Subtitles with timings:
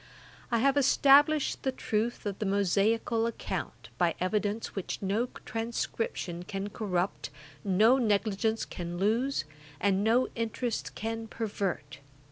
[0.49, 6.69] I have established the truth of the Mosaical account, by evidence which no transcription can
[6.71, 7.29] corrupt,
[7.63, 9.45] no negligence can lose,
[9.79, 11.99] and no interest can pervert.